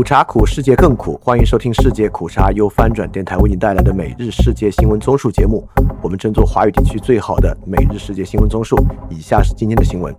[0.00, 1.20] 苦茶苦，世界更苦。
[1.22, 5.62] 欢迎收听世界苦茶由翻转电台为你带来的每日世界新闻综述节目。
[6.00, 8.82] 我们争做华语地区最好的每日世界新闻综述。
[9.10, 10.16] 以下是今天的新闻。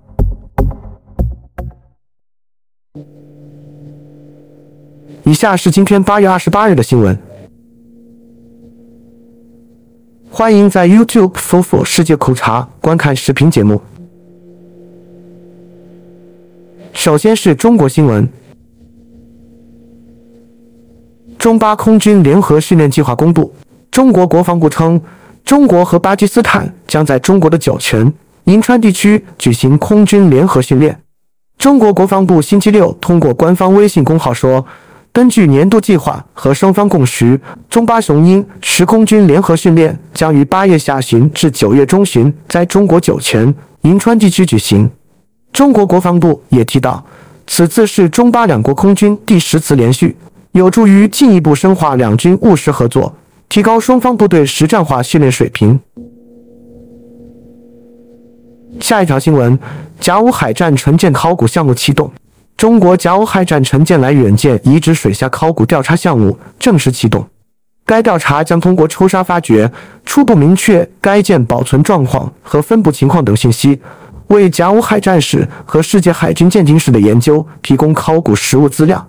[5.23, 7.17] 以下是今天八月二十八日的新闻。
[10.29, 13.81] 欢迎在 YouTube 搜索“世界苦茶”观看视频节目。
[16.93, 18.29] 首先是中国新闻。
[21.41, 23.51] 中巴空军联合训练计划公布，
[23.89, 25.01] 中国国防部称，
[25.43, 30.95] 中国和巴基斯坦将在中国的酒泉、银川地区举行空军联合训练。
[31.57, 34.63] 中国国防部星期六通过官方微信公号说，
[35.11, 44.87] 根据年度计划和双方共识，中巴雄鹰实空军联合训练将于八月下旬至九月中旬在中国酒泉、银川地区举行。
[45.51, 47.03] 中国国防部也提到，
[47.47, 50.15] 此次是中巴两国空军第十次连续。
[50.53, 53.15] 有助于进一步深化两军务实合作，
[53.47, 55.79] 提高双方部队实战化训练水平。
[58.81, 59.57] 下一条新闻：
[59.99, 62.11] 甲午海战沉舰考古项目启动。
[62.57, 67.25] 中国甲午海战沉舰来远舰遗址水下考古调查项目正式启动。
[67.85, 69.71] 该调查将通过抽沙发掘，
[70.05, 73.79] 初步明确该舰保存状况和分布情况等信息，
[74.27, 79.07] 为甲午海战史和世界海军舰艇史的研究提供考古实物资料。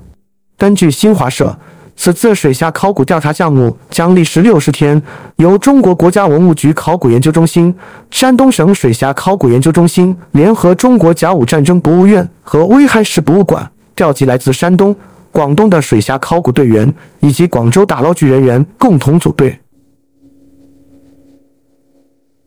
[0.62, 1.58] 根据新华社，
[1.96, 5.02] 此次水下考古调查项目将历时六十天，
[5.34, 7.74] 由中国国家文物局考古研究中心、
[8.12, 14.94] 山东省水下考古研究中心联合中国甲午战争博物院和威海市博物馆调集来自山东、
[15.32, 19.58] 广东的水下考古队员以及广州打捞局人员共同组队。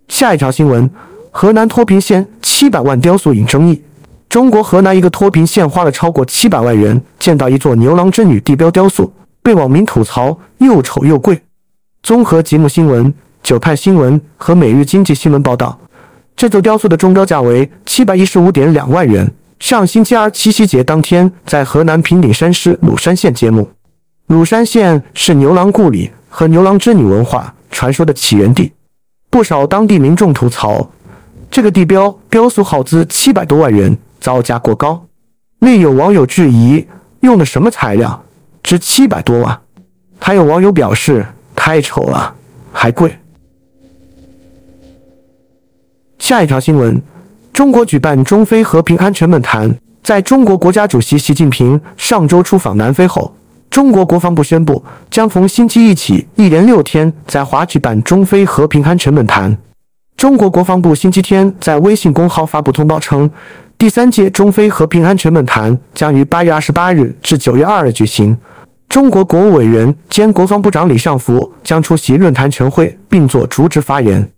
[0.08, 0.90] 下一条新闻：
[1.32, 3.82] 河南脱贫县七百万雕塑引争议。
[4.36, 9.10] 中国河南一个脱贫县花了超过七百万元建造一座牛郎织女地标雕塑，
[9.42, 11.42] 被网民吐槽又丑又贵。
[12.04, 15.80] 综合吉木新闻、九派新闻和每日经济新闻报道，
[16.36, 19.32] 这座雕塑的中标价为七百一十五点两万元。
[19.62, 23.70] 上星期二七夕节当天，在河南平顶山市鲁山县揭幕。
[24.28, 28.74] 鲁山县是牛郎故里和牛郎织女文化传说的起源地，
[29.30, 30.92] 不少当地民众吐槽，
[31.50, 33.98] 这个地标雕塑耗资七百多万元。
[34.26, 35.06] 造价过高，
[35.60, 36.84] 另有网友质疑
[37.20, 38.24] 用的什么材料，
[38.64, 39.62] 值七百多万。
[40.20, 41.24] 还有网友表示
[41.56, 42.34] 太丑了，
[42.74, 43.16] 还贵。
[46.18, 47.00] 下一条新闻：
[47.54, 49.72] 中国举办中非和平安全论坛。
[50.02, 53.32] 在中国国家主席习近平上周出访南非后，
[53.70, 59.56] 中国国防部宣布将从星期一起一连六天在华举办中非和平安全论坛。
[60.18, 63.30] 中国国防部星期天在微信公号发布通报称。
[63.78, 68.38] 第三届中非和平安全论坛将于八月二十八日至九月二日举行。
[68.88, 74.32] 中国国务委员兼国防部长李尚福将出席论坛全会并作主旨发言。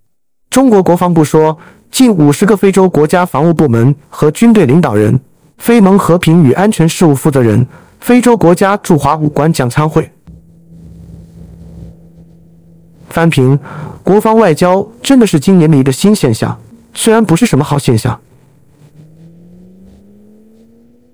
[0.50, 1.56] 中国国防部说，
[1.92, 5.20] 近五十个非洲国家防务部门和军队领导人、
[5.58, 7.68] 非盟和平与安全事务负责人、
[8.00, 10.10] 非洲国家驻华武官将参会。
[13.10, 13.60] 翻评：
[14.04, 16.60] 国防外交真的是今年的一个新现象，
[16.96, 18.20] 虽然不是什么好现象。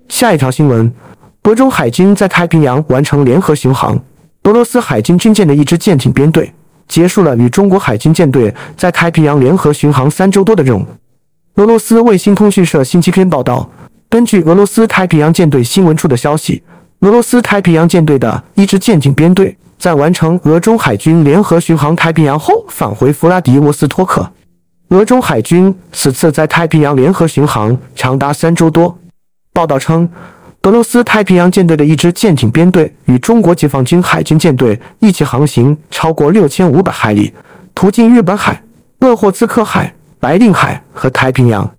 [0.08, 0.92] 下一条新闻：
[1.44, 3.98] 俄中海军在太平洋完成联合巡航。
[4.44, 6.52] 俄罗斯海军军舰的一支舰艇编队
[6.86, 10.86] 结束了与中国海军舰队在太平洋联合巡航三周多的任务。
[11.56, 13.68] 俄罗斯卫星通讯社星期天报道，
[14.08, 16.62] 根据俄罗斯太平洋舰队新闻处的消息，
[17.00, 24.30] 俄罗斯太平洋舰队的一支舰艇编队在完成俄中海军联合巡航太平洋后返回弗拉迪沃斯托克。
[24.88, 28.96] 俄中海军此次在太平洋联合巡航长达三周多。
[29.54, 30.06] 报道称，
[30.62, 37.32] 俄罗斯太平洋舰队的一支舰艇编队与中国解放军海军舰队一起航行超过六千五百海里，
[37.72, 38.60] 途经日本海、
[38.98, 41.70] 鄂霍次克海、白令海和太平洋。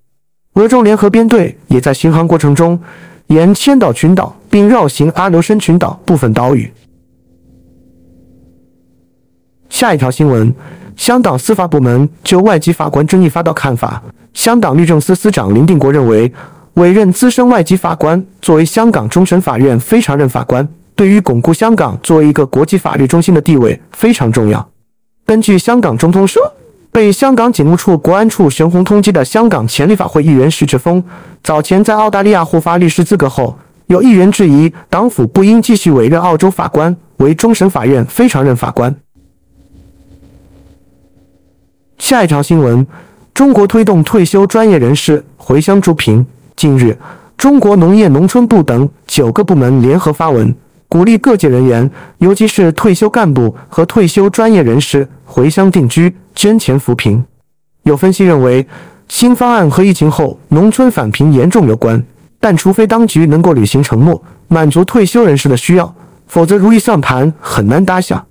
[0.54, 2.80] 俄中联合编队也在巡航过程中
[3.28, 6.72] 沿千岛群岛并绕行阿留申群岛部分岛屿。
[9.68, 10.56] 下一条新闻：
[10.96, 14.02] 香港司法部门就外籍法官争议发表看法。
[14.34, 16.32] 香港律政司司长林定国认为。
[16.76, 24.70] 委任资深外籍法官作为香港终审法院非常任法官，对于巩固香港作为一个国际法律中心的地位非常重要。
[25.26, 26.52] 根据香港中通社，
[26.92, 31.02] 被香港警务处国安处悬红通缉的香港前立法会议员徐志峰，
[31.42, 33.58] 早前在澳大利亚获发律师资格后，
[33.88, 38.94] 有议员质疑党府不应继续委任澳洲法官为终审法院非常任法官。
[41.98, 42.86] 下一条新闻：
[43.34, 46.26] 中国推动退休专业人士回乡助贫。
[46.56, 46.98] 近日，
[47.38, 50.54] 中国农业农村部等九个部门联合发文，
[50.88, 57.24] 鼓励各界人员，尤其是退休干部和退休专业人士回乡定居，捐钱扶贫。
[57.84, 58.66] 有分析认为，
[59.08, 62.02] 新方案和疫情后农村返贫严重有关，
[62.40, 65.94] 但除非当局能够履行承诺，满足退休人士的需要，
[66.26, 68.26] 否则如意算盘很难打响。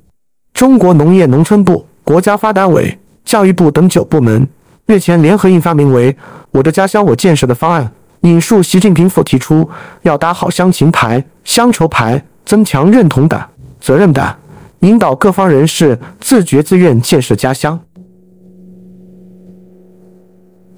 [0.55, 4.49] 中国农业农村部、国家发改委、教育部等九部门
[4.87, 6.13] 日前联合印发名为
[6.53, 7.91] 《我的家乡我建设》的方案，
[8.25, 9.67] 引述习近平所提出，
[10.03, 12.23] 要打好乡情牌、乡愁牌。
[12.45, 13.49] 增强认同感、
[13.81, 14.37] 责任感，
[14.81, 17.81] 引导各方人士自觉自愿建设家乡。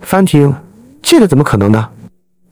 [0.01, 0.55] 翻听，
[1.03, 1.89] 这个怎么可能呢？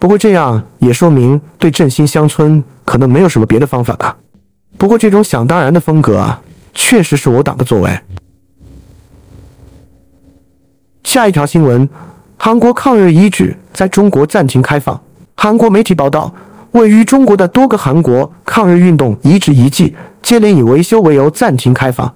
[0.00, 4.16] 不过这样也说明对振兴乡村可能没有什么别的方法吧。
[4.76, 6.42] 不过这种想当然的风格啊，
[6.74, 7.96] 确实是我党的作为。
[11.04, 11.88] 下一条新闻：
[12.36, 15.00] 韩国抗日遗址在中国暂停开放。
[15.36, 16.32] 韩国媒体报道。
[16.72, 22.12] 位于中国的多个韩国抗日运动遗址遗迹接连以维修为由暂停开放。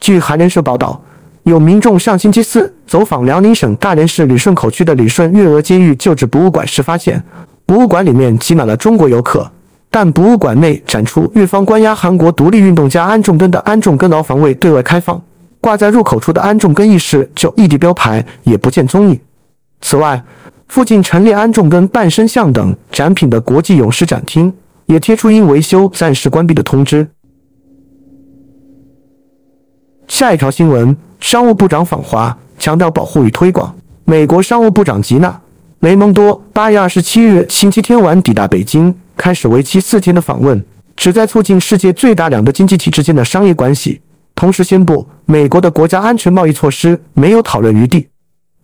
[0.00, 1.00] 据韩联社报道，
[1.44, 7.22] 有民众上星期四走访辽宁省大连市旅顺口区的旅顺月娥监狱旧址博物馆时，发现
[7.64, 9.48] 博物馆里面挤满了中国游客，
[9.88, 15.22] 但博物馆内展出日方关押韩国独立运动家安重根的安重根牢房未对外开放，
[15.60, 19.20] 挂在入口处的安重根义士就异地标牌也不见踪影。
[19.82, 20.24] 此外，
[20.68, 24.50] 附近陈列安重根半身像等展品的国际勇士展厅
[24.86, 27.06] 也贴出因维修暂时关闭的通知。
[30.08, 33.74] 下一条新闻：商务部长访华，强调保护与推广。
[34.04, 35.28] 美国商务部长吉娜·
[35.80, 40.64] 雷蒙多八月二十七日星期天晚抵达北京，开始为期四天的访问，
[40.96, 44.00] 旨在促进世界最大两个经济体之间的商业关系。
[44.34, 48.08] 同时宣布，美国的国家安全贸易措施没有讨论余地。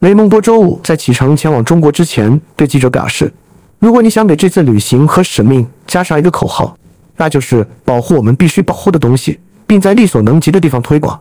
[0.01, 3.33] 雷蒙多周五在启程前往中国之前，对记者表示
[3.81, 6.79] ：“如果你想给这次旅行和使命加上一个口号，
[7.17, 11.21] 那就是保护我们必须保护的东西，并在力所能及的地方推广。”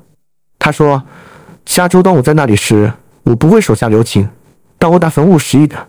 [0.59, 1.01] 他说
[1.65, 2.93] ：“下周当我在那里时，
[3.23, 4.29] 我不会手下留情，
[4.77, 5.81] 但我打算务实一点。”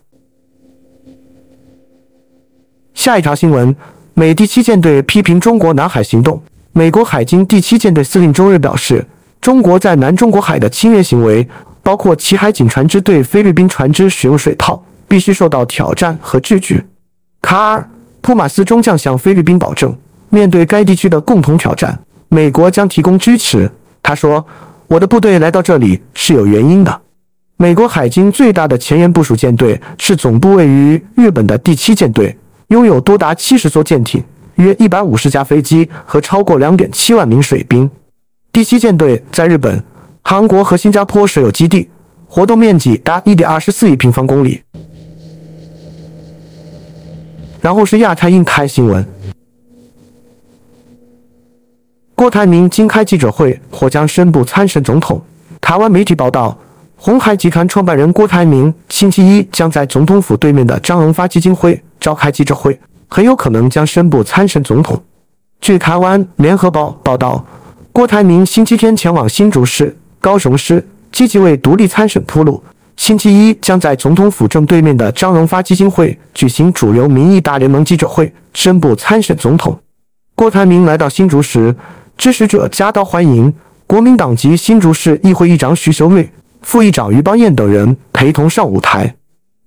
[2.94, 3.76] 下一条新闻：
[4.14, 6.42] 美第七舰队批评中国南海行动。
[6.72, 9.06] 美国海军第七舰队司令周日表示，
[9.42, 11.46] 中国在南中国海的侵略行为。
[11.88, 16.86] 包括其海警船只对菲律宾船只使用水炮，必须受到挑战和制止。
[17.40, 17.80] 卡尔·
[18.20, 19.96] 普马斯中将向菲律宾保证，
[20.28, 21.98] 面对该地区的共同挑战，
[22.28, 23.72] 美国将提供支持。
[24.02, 24.46] 他说
[24.86, 27.00] ：“我的部队来到这里是有原因的。
[27.56, 32.36] 美国海军最大的前沿部署舰队是总部位于日本的第七舰队，
[32.66, 34.22] 拥有多达七十艘舰艇、
[34.56, 37.90] 约一百五十架飞机和超过两点七万名水兵。
[38.52, 39.82] 第七舰队在日本。”
[40.30, 41.88] 韩国和新加坡设有基地，
[42.26, 44.62] 活动面积达一点二十四亿平方公里。
[47.62, 49.02] 然后是亚太印太新闻。
[52.14, 55.18] 郭台铭今开记者会，或将宣布参选总统。
[55.62, 56.54] 台湾媒体报道，
[56.94, 62.78] 红海集团创办人郭台铭星期一将在总统府对面的张荣发基金会召开记者会，
[63.08, 65.02] 很有可能将宣布参选总统。
[65.62, 67.42] 据台湾联合报报道，
[67.94, 69.96] 郭台铭星期天前往新竹市。
[70.20, 72.62] 高雄市积极为独立参选铺路。
[72.96, 79.78] 星期一将在总统府正对面的张荣发基金会举行主流民意大联盟记者会，宣布参选总统。
[80.34, 81.74] 郭台铭来到新竹时，
[82.16, 83.54] 支持者夹道欢迎，
[83.86, 86.28] 国民党籍新竹市议会议长许修瑞、
[86.62, 89.14] 副议长于邦彦等人陪同上舞台。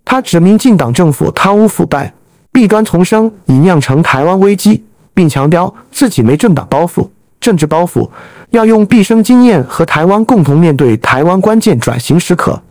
[0.03, 2.13] 他指民进党政府贪污腐败、
[2.51, 4.83] 弊端丛生，已酿成台湾危机，
[5.13, 7.07] 并强调自己没政党包袱、
[7.41, 8.09] 政治包袱。
[8.51, 12.61] 要用毕生经验和台湾共同面对台湾关键转型时刻。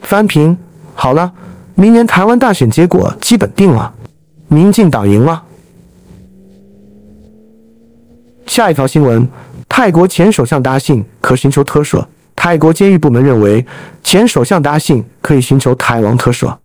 [0.00, 0.56] 翻平
[0.94, 1.32] 好了，
[1.74, 3.92] 明年台湾大选结果基本定了，
[4.46, 5.42] 民进党赢了。
[8.46, 9.26] 下一条新闻：
[9.68, 12.04] 泰国前首相达信可寻求特赦。
[12.36, 13.66] 泰国监狱部门认为，
[14.04, 16.56] 前首相达信可以寻求台王特赦。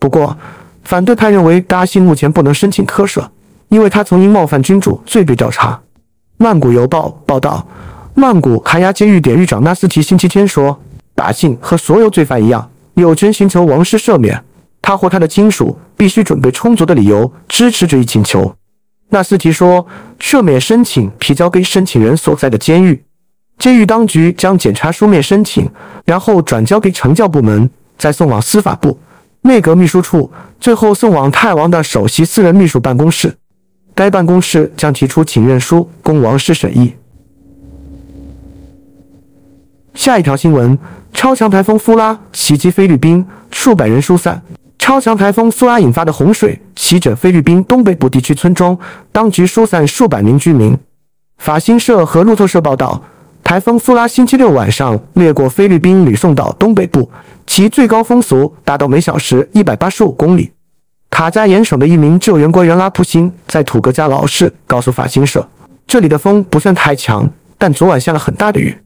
[0.00, 0.36] 不过，
[0.82, 3.28] 反对派认为达信目前不能申请特赦。
[3.68, 5.80] 因为他曾因冒犯君主罪被调查。
[6.36, 7.66] 曼谷邮报报道，
[8.14, 10.80] 曼谷海牙监狱典狱长纳斯提星期天说，
[11.14, 14.44] 达信和所有罪犯一样，有权寻求王室赦免。
[14.80, 18.54] 他或他的亲属必须准备充足的理由支持这一请求。
[19.10, 19.86] 纳斯提说，
[20.20, 23.04] 赦免申请提交给申请人所在的监狱，
[23.58, 25.68] 监狱当局将检查书面申请，
[26.04, 28.98] 然后转交给惩教部门，再送往司法部、
[29.42, 33.36] 内阁秘书处，最后送往泰王的首席私人秘书办公室。
[33.98, 36.94] 该办公室将提出请愿书供王室审议。
[39.92, 40.78] 下一条新闻：
[41.12, 44.40] 超强台风“苏拉”袭击菲律宾，数百人疏散。
[44.78, 48.78] 超强台风苏拉引发的洪水席卷菲律宾东北部地区村庄，
[49.10, 50.78] 当局疏散数百名居民。
[51.38, 53.02] 法新社和路透社报道，
[53.42, 57.10] 台风苏拉星期六晚上掠过菲律宾吕宋岛东北部，
[57.48, 60.52] 其最高风速达到每小时一百八十五公里。
[61.10, 65.48] 卡加延省的一名救援官员拉普辛在土格加劳市告诉法新社，
[65.86, 68.76] 这里的风不算太强，但昨晚下了很大的雨。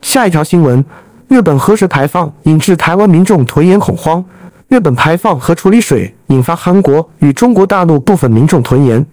[0.00, 0.84] 下一条新闻：
[1.28, 4.24] 日本核水排放引致台湾民众囤盐恐慌。
[4.68, 9.04] 日本排放核处理水引发韩国与中国大陆部分民众囤盐。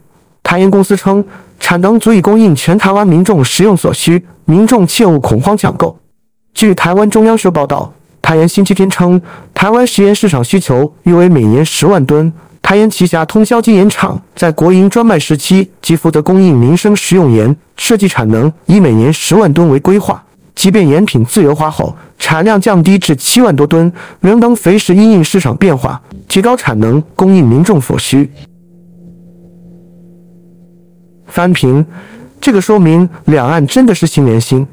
[0.42, 1.24] 台盐公司称，
[1.60, 6.00] 产能足以供应全台湾民众食用所需，民众切勿恐慌抢购。
[6.54, 9.22] 据台湾中央社报道，台盐星期天称，
[9.54, 12.32] 台湾食盐市场需求约为每年十万吨。
[12.62, 20.24] 台盐旗下通宵精盐厂在国营专卖时期即负责供应民生食用盐，设计产能以每年十万吨为规划。
[20.54, 28.30] 即便盐品自由化后，产量降低至七万多吨，仍能随时因应市场变化，提高产能，供应民众所需。
[31.26, 31.84] 翻平，
[32.42, 34.68] 这个说明两岸真的是心连心。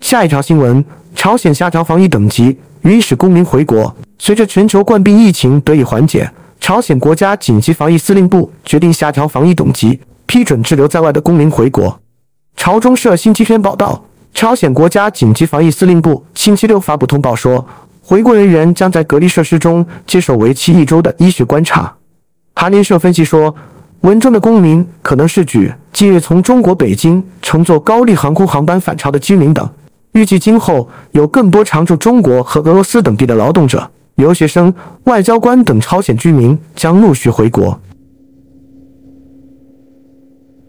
[0.00, 3.94] 下一条新闻：朝鲜下调防疫等级，允许公民回国。
[4.18, 6.28] 随着全球冠病疫情得以缓解，
[6.58, 12.00] 朝鲜国家紧急防疫司令部决定下调防疫等级，批准滞留在外的公民回国。
[12.56, 14.02] 朝中社星期天报道，
[14.34, 17.64] 朝鲜国家紧急防疫司令部星期六发布通报说，
[18.02, 21.94] 回国人员将在隔离设施中接受为期一周的医学观察。
[22.56, 23.54] 韩联社分析说，
[24.00, 29.68] 文中的公民可能是指近日从中国北京乘坐高丽航空航班返朝的居民等。
[30.12, 34.72] 预计今后有更多常驻中国和俄罗斯等地的劳动者、留学生、
[35.04, 37.80] 外交官等朝鲜居民将陆续回国。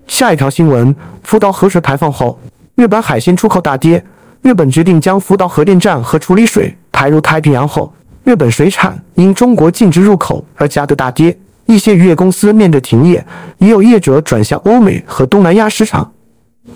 [0.08, 2.38] 下一条新闻：福岛核水排放后，
[2.76, 4.04] 日本海鲜出口大跌。
[4.44, 7.94] 日本决定将福岛核电站核处理水排入太平洋后，
[8.24, 11.38] 日本水产因中国禁止入口而价格大跌。
[11.68, 13.26] 一些渔业公司面对停业，
[13.60, 16.12] 也有业者转向欧美和东南亚市场。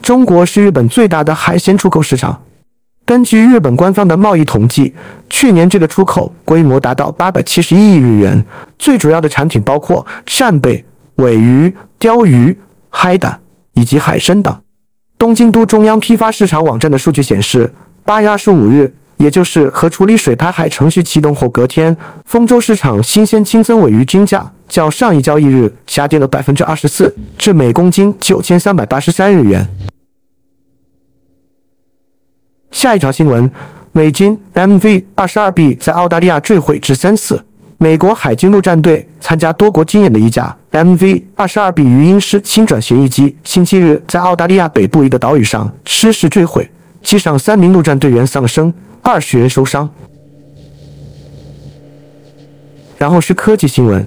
[0.01, 2.39] 中国是日本最大的海鲜出口市场。
[3.05, 4.93] 根据日本官方的贸易统计，
[5.29, 8.43] 去年这个出口规模达到八百七十一亿日元。
[8.79, 10.83] 最主要的产品包括扇贝、
[11.15, 12.57] 尾鱼、鲷鱼。
[12.97, 13.37] 海胆
[13.73, 14.57] 以及海参等。
[15.17, 17.69] 东京都中央批发市场网站的数据显示，
[18.05, 29.67] 八月二十五日，也就是核处理水排海程序启动后隔天，丰州市场新鲜清蒸尾鱼均价较上一交易日下跌了百分之二十四，至每公斤九千三百八十三日元。
[32.75, 33.49] 下一条新闻：
[33.93, 37.41] 美军 MV 二十二 B 在澳大利亚坠毁致三死。
[37.77, 46.69] 美国海军陆战队参加多国军演的一架 MV 二十二 B 鱼鹰式轻转旋翼机，星期日在澳大利亚北部一个岛屿上失事坠毁，
[47.01, 49.89] 机上三名陆战队员丧生，二十人受伤。
[52.97, 54.05] 然后是科技新闻。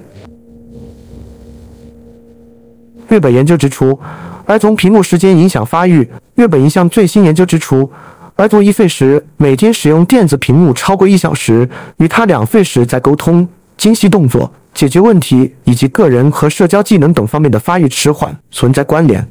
[3.07, 3.99] 日本研究指出，
[4.45, 6.07] 儿童屏幕时间影响发育。
[6.35, 7.91] 日本一项最新研究指出。
[8.39, 19.29] 儿童一岁时每天使用电子屏幕超过一小时，与他两岁时在沟通、精细动作、解决问题以及个人和社交技能等方面的发育迟缓存在关联。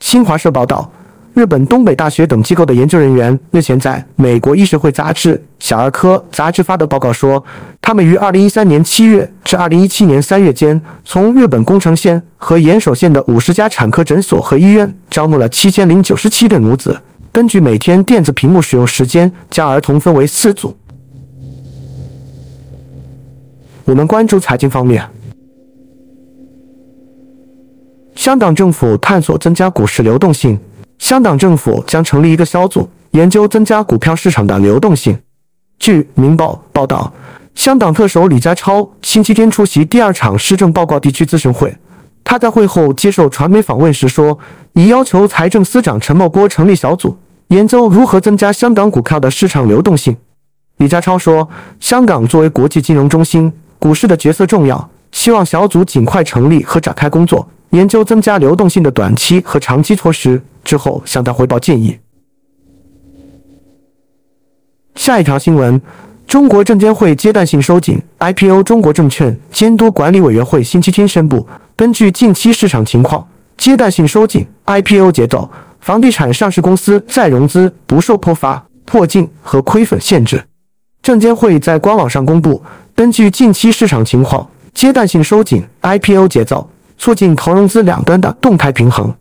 [0.00, 0.90] 新华社报道，
[1.32, 7.44] 日本东北大学等机构的研究人员日前在美国医学会杂志《小儿科》杂志发的报告说，
[7.80, 17.00] 他们于2013年7月至2017年3月间，从日本宫城县和岩手县的50家产科诊所和医院招募了7097对母子。
[17.32, 20.76] 根据每天电子屏幕使用时间，将儿童分为四组。
[23.84, 25.08] 我们关注财经方面，
[28.16, 30.58] 香港政府探索增加股市流动性。
[30.98, 35.18] 香港政府将成立一个小组，研究增加股票市场的流动性。
[35.78, 37.12] 据《明报》报道，
[37.54, 41.74] 香港特首李家超星期天出席第二场施政报告地区咨询会。
[42.30, 44.38] 他在会后接受传媒访问时说，
[44.74, 47.16] 已要求财政司长陈茂波成立小组，
[47.48, 50.16] 研究如何增加香港股票的市场流动性。
[50.76, 51.48] 李家超说，
[51.80, 61.98] 香港作为国际金融中心，股市的角色重要，希望小组尽快成立和展开工作，研究增加流动性的短期和长期措施，之后向他汇报建议。
[64.94, 65.82] 下一条新闻。
[66.30, 68.62] 中国证监会阶段性收紧 IPO。
[68.62, 71.44] 中国证券监督管理委员会星期天宣布，
[71.74, 80.40] 根据近期市场情况，阶段性收紧 IPO 节奏，房地产上市公司再融资不受破发、破净和亏损限制。
[81.02, 82.62] 证监会在官网上公布，
[82.94, 89.12] 根据近期市场情况，阶段性收紧 IPO 节奏，促进投融资两端的动态平衡。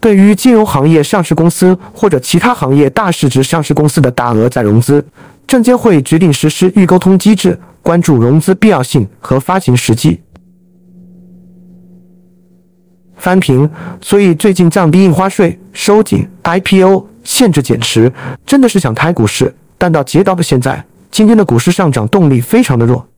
[0.00, 5.04] 对于金融行业上市公司或者其他行业大市值上市公司的大额再融资，
[5.48, 10.20] 证监会决定实施预沟通机制，关注融资必要性和发行时机。
[13.16, 13.68] 翻平，
[14.02, 18.12] 所以最近降低印花税、收紧 IPO 限制减持，
[18.44, 23.08] 真的是想抬股市，但到截到的现在，今天的股市上涨动力非常的弱。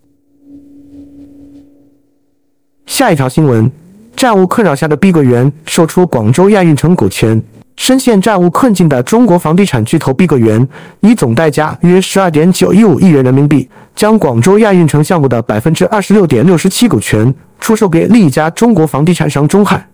[2.86, 3.68] 下一条新闻：
[4.14, 7.42] 债务困扰下的碧桂园售出广州亚运城股权。
[7.80, 10.68] 深陷债务困境的中国房地产巨头碧桂园，
[11.00, 19.88] 以总代价约十二点九一五亿元人民币，将广州亚运城项目的百分之二十六点六七股权出售给另一家中国房地产商中海。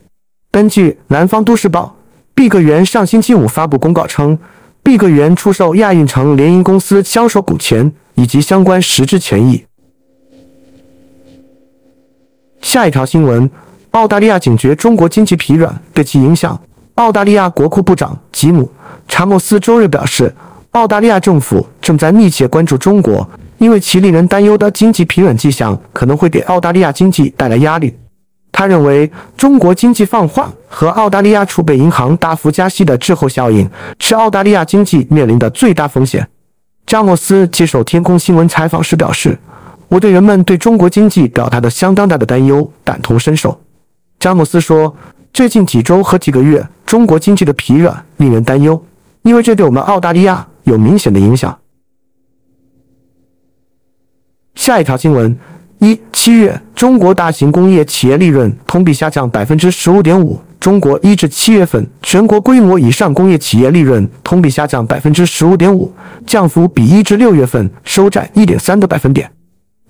[0.50, 1.96] 根据《南方都市报》，
[2.34, 4.36] 碧桂园上星期五发布公告称，
[4.82, 9.64] 碧桂园出售亚运城联营公司销售股权以及相关实质权益。
[12.60, 13.48] 下一条新闻：
[13.92, 16.60] 澳大利亚警觉中国经济疲软对其影响。
[16.96, 18.62] 澳大利亚国库部长吉姆·
[19.06, 20.34] 查莫斯周日表示，
[20.70, 27.94] 澳大利亚政府正在密切关注中国，因为其令人担忧的经济疲软迹象可能会给澳大利亚经济带来压力。
[28.50, 36.26] 他认为，中国经济放缓和澳大利亚储备银行大幅加息的滞后效应是澳大利亚经济面临的最大风险。
[36.86, 39.38] 詹莫斯接受天空新闻采访时表示
[39.88, 43.60] ：“我对人们对中国经济表达的相当大的担忧感同身受。”
[44.18, 44.96] 詹莫斯说。
[45.36, 48.82] 最近几周和几个月，中国经济的疲软令人担忧，
[49.20, 51.54] 因为这对我们澳大利亚有明显的影响。
[54.54, 55.36] 下一条新闻：
[55.78, 60.40] 一七月，中国大型工业企业利润同比下降百分之十五点五。
[60.58, 65.92] 中国一至七月份全国规模以上工业企业利润同比下降百分之十五点五，
[66.26, 69.30] 降幅比一至六月份收窄一点三个百分点。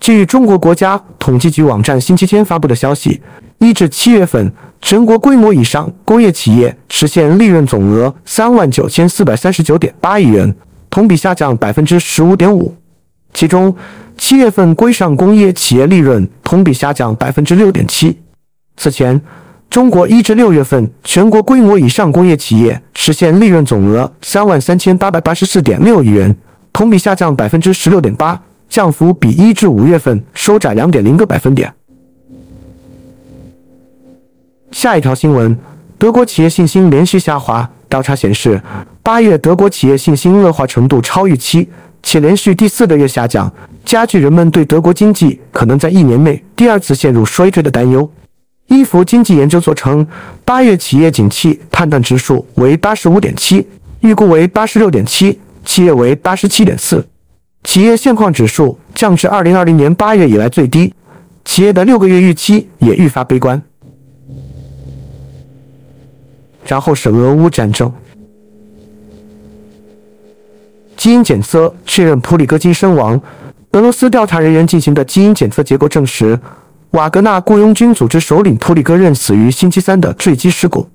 [0.00, 3.21] 据中国国家统计局网站星期天发布的消息，
[3.59, 4.53] 一至七月份。
[4.83, 10.55] 全国规模以上工业企业实现利润总额三万九千四百三十九点八亿元，
[10.91, 12.73] 同比下降百分之十五点五。
[13.33, 13.75] 其中，
[14.17, 18.16] 七月份规上工业企业利润同比下降百分之六点七。
[18.77, 19.20] 此前，
[19.68, 26.37] 中国一至六月份全国规模以上工业企业实现利润总额三万三千八百八十四点六亿元，
[26.73, 31.72] 同比下降百分之十六点八，降幅比一至五月份收窄两点零个百分点。
[34.70, 35.57] 下一条新闻：
[35.96, 37.68] 德国企业信心连续下滑。
[37.88, 38.61] 调查显示，
[39.00, 41.68] 八月德国企业信心恶化程度超预期，
[42.02, 43.50] 且连续第四个月下降，
[43.85, 48.11] 加剧人们对德国经济可能在一年内第二次陷入衰退的担忧。
[48.66, 50.05] 伊弗经济研究所称，
[50.44, 53.64] 八月企业景气判断指数为八十五点七，
[54.00, 57.07] 预估为八十六点七，七月为八十七点四。
[57.66, 60.94] 企业现况指数降至二零二零年八月以来最低，
[61.44, 63.61] 企业的六个月预期也愈发悲观。
[66.64, 67.92] 然后是俄乌战争，
[70.96, 73.20] 基因检测确认普里戈金身亡。
[73.72, 76.38] 俄罗斯调查人员进行的基因检测结果证实，
[76.92, 80.88] 瓦格纳雇佣军组织首领普里戈任死于星期三的坠机事故。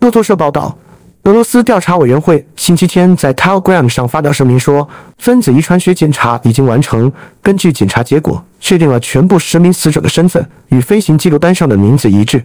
[0.00, 0.76] 路透社报道，
[1.24, 12.42] 俄罗斯调查委员会星期天在 Telegram 上发表声明说，分子遗传学检查已经完成，根据检查结果，确定了全部十名死者的身份与飞行记录单上的名字一致。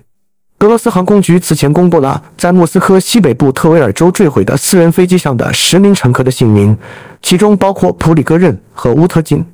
[0.59, 6.77] 俄罗斯航空局此前公布了在莫斯科西北部特维尔州坠毁的私人飞机上的十名乘客的姓名，
[7.21, 9.45] 其中包括普里戈任和乌特金。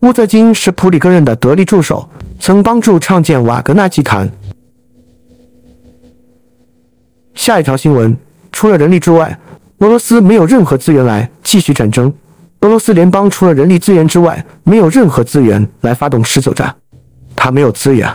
[0.00, 2.06] 乌特金是普里戈任的得力助手，
[2.38, 4.30] 曾帮助创建瓦格纳集团。
[7.34, 8.16] 下一条新闻：
[8.58, 9.38] 除了人力之外，
[9.78, 12.12] 俄罗斯没有任何资源来继续战争。
[12.62, 16.74] 俄罗斯联邦除了人力资源之外，没有任何资源来发动持久战。
[17.36, 18.12] 他没有资源，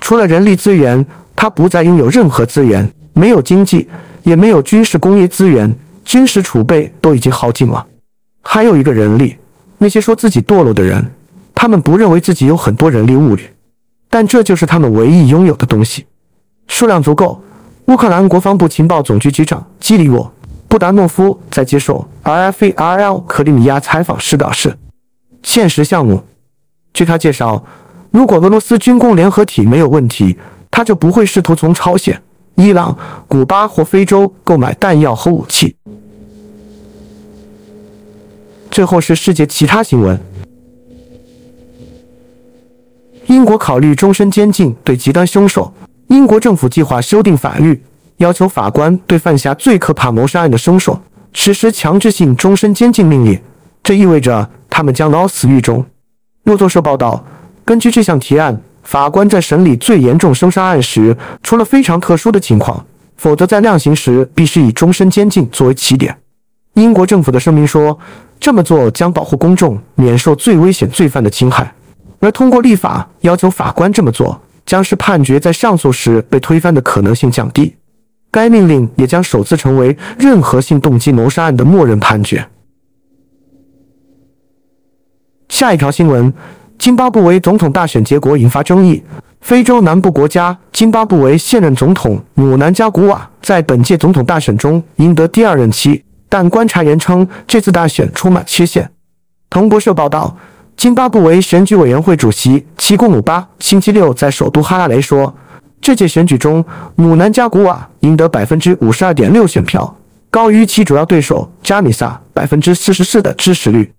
[0.00, 1.04] 除了人力资源。
[1.36, 3.86] 他不再拥有任何资源，没有经济，
[4.22, 5.70] 也没有军事工业资源，
[6.06, 7.86] 军事储备都已经耗尽了。
[8.40, 9.36] 还有一个人力，
[9.76, 11.04] 那些说自己堕落的人，
[11.54, 13.42] 他们不认为自己有很多人力物力，
[14.08, 16.06] 但这就是他们唯一拥有的东西，
[16.66, 17.42] 数量足够。
[17.86, 20.20] 乌克兰国防部情报总局局长基里沃·
[20.68, 24.76] 布达诺夫在接受 RFA RL 克里米亚采访时表示
[25.42, 26.22] ：“现实项目，
[26.92, 27.64] 据他介绍，
[28.10, 30.36] 如果俄罗斯军工联合体没有问题。”
[30.68, 32.22] 他就不会试图从朝鲜、
[32.56, 32.94] 伊朗、
[33.26, 35.74] 古巴或非洲购买弹药和武器。
[38.70, 40.20] 最后是世界其他新闻：
[43.28, 45.72] 英国考虑终身监禁对极端凶手。
[46.08, 47.82] 英国政府计划修订法律，
[48.18, 51.00] 要求法官对犯下最可怕谋杀案的凶手
[51.32, 53.40] 实施强制性终身监禁命令。
[53.82, 55.84] 这意味着他们将老死狱中。
[56.44, 57.24] 路透社报道，
[57.64, 58.60] 根据这项提案。
[58.82, 66.16] 法官在审理最严重凶杀案时，除了非常特殊的情况，否则在量刑时必须以终身监禁作为起点。
[66.74, 67.98] 英国政府的声明说，
[68.38, 71.74] 这么做将保护公众免受最危险罪犯的侵害，
[72.20, 77.74] 而通过立法要求法官这么做，将是判决在上诉时被推翻的可能性降低。
[78.30, 82.46] 该命令也将首次成为任何性动机谋杀案的默认判决。
[85.48, 86.30] 下一条新闻：
[86.76, 89.02] 津巴布韦总统大选结果引发争议。
[89.40, 98.90] 非洲南部国家津巴布韦现任总统姆南加古瓦在本届总统大选中赢得第二任期，但观察员称这次大选充满缺陷。
[99.48, 100.36] 彭博社报道，
[100.76, 105.34] 津巴布韦选举委员会主席齐古姆巴星期六在首都哈拉雷说，
[105.80, 109.96] 这届选举中姆南加古瓦赢得百分之五十二点六选票，
[110.30, 113.90] 高于其主要对手加米萨百分之四十四的支持率。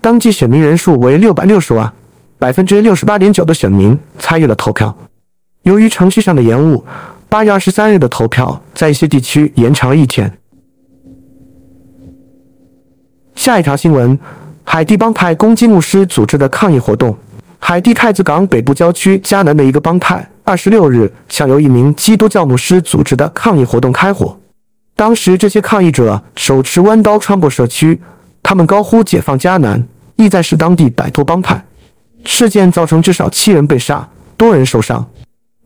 [0.00, 1.92] 当地选民人数为六百六十万。
[2.38, 4.92] 百分之六十八点九的选民参与了投票。
[5.62, 6.84] 由于程序上的延误，
[7.28, 10.36] 八月二十三日的投票在一些地区延长了一天。
[13.36, 14.18] 下一条新闻：
[14.64, 17.16] 海地帮派攻击牧师组织的抗议活动。
[17.58, 24.36] 海地太子港北部郊区加南的一个帮派，二十六日向由一名基督教牧师组织的抗议活动开火。
[24.96, 28.00] 当时，这些抗议者手持弯刀穿过社区，
[28.42, 29.82] 他们高呼“解放加南”，
[30.16, 31.64] 意在使当地摆脱帮派。
[32.24, 35.04] 事件造成至少七人被杀，多人受伤，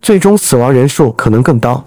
[0.00, 1.84] 最终死亡人数可能更高。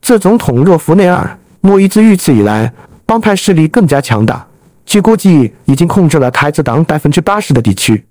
[0.00, 2.72] 自总统若弗内尔·莫伊兹遇刺以来，
[3.04, 4.46] 帮派势力更加强大，
[4.88, 8.02] 据估计已经控制了台子党百分之八十的地区。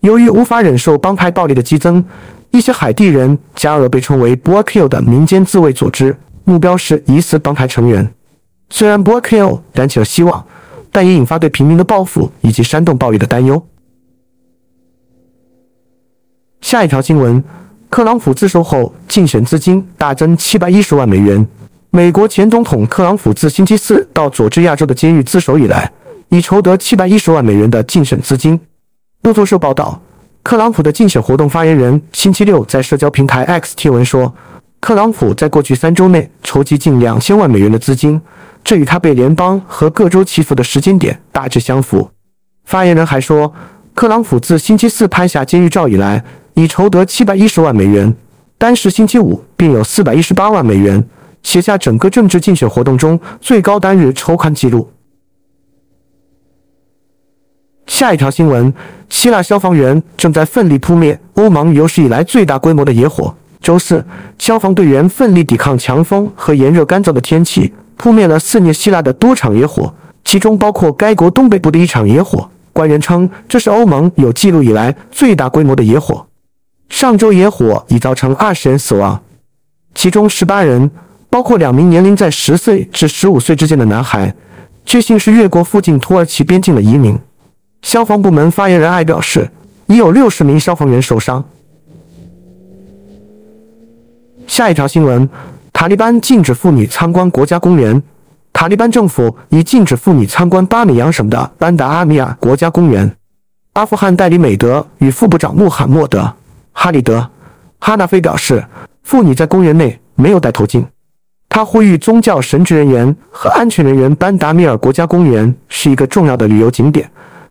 [0.00, 2.04] 由于无法忍受帮派暴力的激增，
[2.50, 6.14] 一些海地人加入了被称为 b o a k i l 的民间自卫组织，
[6.44, 8.06] 目标是疑似帮派成员。
[8.68, 10.44] 虽然 Boakill 燃起了希望，
[10.92, 13.66] 但也引发对平民的报复以及煽动暴力的担忧。
[16.60, 17.42] 下一条新闻：
[17.90, 21.46] 特朗普自首后，竞选资金大增七百一十万美元。
[21.88, 25.90] 美国前总统特朗普自星期四到佐治亚州的监狱自首以来，
[26.30, 28.60] 已筹得七百一十万美元的竞选资金。
[29.22, 30.00] 路透社报道，
[30.44, 34.34] 特朗普的竞选活动发言人星期六在社交平台 X 贴文说，
[34.80, 38.20] 特朗普在过去三周内筹集近两千万美元的资金，
[38.62, 42.10] 这与他被联邦和各州祈福的时间点大致相符。
[42.64, 43.52] 发言人还说，
[43.94, 46.24] 特朗普自星期四拍下监狱照以来。
[46.54, 48.12] 已筹得七百一十万美元，
[48.58, 51.08] 单是星期五便有四百一十八万美元，
[51.44, 54.90] 写下整个政治竞选活动中最高单日筹款记录。
[57.98, 58.72] 下一条新闻：
[59.08, 63.34] 希腊消防员正在奋力扑灭欧盟有史以来最大规模的野火。
[63.60, 64.04] 周四，
[64.38, 69.92] 消防队员奋力抵抗强风和炎热干燥的天气，扑灭了肆虐希腊的多场野火，
[70.24, 72.48] 其中包括该国东北部的一场野火。
[72.72, 76.24] 官员称，这是欧盟有记录以来最大规模的野火。
[76.88, 79.20] 上周野火已造成二十人死亡，
[79.96, 80.88] 其中十八人
[81.28, 84.32] 包括两名年龄在十岁至十五岁之间的男孩，
[84.86, 87.18] 确信是越过附近土耳其边境的移民。
[87.82, 89.50] 消防部门发言人艾表示，
[89.86, 91.44] 已有六十名消防员受伤。
[94.46, 95.28] 下一条新闻：
[95.72, 98.02] 塔利班禁止妇女参观国家公园。
[98.52, 103.14] 塔利班政府已禁止妇女参观巴米扬省的班达阿米尔国家公园。
[103.74, 106.32] 阿富汗代理美德与副部长穆罕默德。
[106.72, 107.18] 哈里德·
[107.78, 108.64] 哈纳菲表示，
[109.04, 110.84] 妇女在公园内没有戴头巾。
[111.48, 114.12] 他呼吁宗教神职人员和安全人员。
[114.16, 117.08] 班达米尔国家公园是一个重要的旅游景点，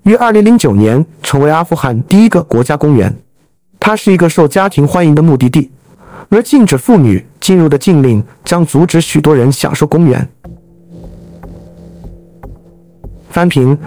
[0.08, 3.13] 于2009年成为阿富汗第一个国家公园。
[3.78, 5.70] 它是一个受家庭欢迎的目的地，
[6.30, 10.26] 而禁止妇女进入的禁令将阻止许多人享受公园。
[13.30, 13.78] 翻评：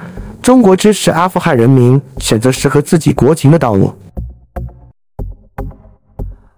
[0.43, 3.91] 中国支持阿富汗人民选择适合自己国情的道路。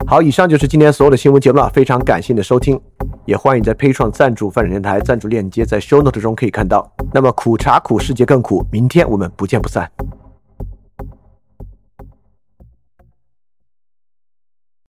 [0.05, 1.71] 好，以上就是今天所有的新闻节目了。
[1.71, 2.81] 非常感谢你的收听，
[3.25, 6.91] 也欢迎在倍创赞助范展电台赞助链接在 Show Note 中可以看到。
[7.13, 9.91] 那么苦茶苦，世界更苦，明天我们不见不散。